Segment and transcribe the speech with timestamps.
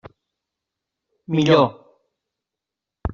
[1.35, 1.67] Millor.